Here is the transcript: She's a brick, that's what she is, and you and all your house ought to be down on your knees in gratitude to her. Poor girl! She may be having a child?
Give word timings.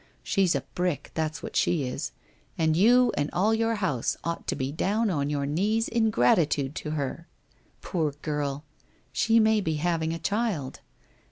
She's 0.23 0.55
a 0.55 0.61
brick, 0.73 1.11
that's 1.13 1.43
what 1.43 1.55
she 1.55 1.83
is, 1.85 2.11
and 2.57 2.75
you 2.75 3.11
and 3.15 3.29
all 3.33 3.53
your 3.53 3.75
house 3.75 4.17
ought 4.23 4.47
to 4.47 4.55
be 4.55 4.71
down 4.71 5.11
on 5.11 5.29
your 5.29 5.45
knees 5.45 5.87
in 5.87 6.09
gratitude 6.09 6.73
to 6.77 6.89
her. 6.97 7.27
Poor 7.81 8.13
girl! 8.23 8.63
She 9.11 9.39
may 9.39 9.61
be 9.61 9.75
having 9.75 10.11
a 10.11 10.17
child? 10.17 10.79